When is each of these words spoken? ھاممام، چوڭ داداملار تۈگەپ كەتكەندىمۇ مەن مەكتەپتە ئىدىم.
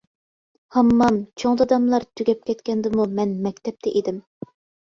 ھاممام، 0.77 1.19
چوڭ 1.43 1.59
داداملار 1.63 2.07
تۈگەپ 2.21 2.43
كەتكەندىمۇ 2.49 3.09
مەن 3.21 3.37
مەكتەپتە 3.45 3.95
ئىدىم. 4.01 4.19